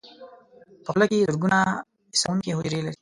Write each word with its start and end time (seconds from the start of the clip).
په 0.83 0.89
خوله 0.91 1.05
کې 1.09 1.25
زرګونه 1.27 1.59
حسونکي 2.13 2.49
حجرې 2.57 2.79
لري. 2.85 2.97